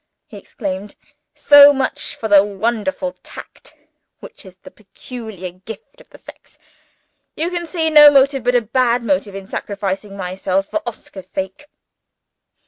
he 0.25 0.35
exclaimed. 0.35 0.95
"So 1.35 1.71
much 1.73 2.15
for 2.15 2.27
the 2.27 2.43
wonderful 2.43 3.11
tact 3.21 3.75
which 4.19 4.47
is 4.47 4.57
the 4.57 4.71
peculiar 4.71 5.51
gift 5.51 6.01
of 6.01 6.09
the 6.09 6.17
sex! 6.17 6.57
You 7.35 7.51
can 7.51 7.67
see 7.67 7.91
no 7.91 8.09
motive 8.09 8.43
but 8.45 8.55
a 8.55 8.61
bad 8.61 9.03
motive 9.03 9.35
in 9.35 9.43
my 9.43 9.49
sacrificing 9.51 10.17
myself 10.17 10.65
for 10.67 10.81
Oscar's 10.89 11.27
sake?" 11.29 11.65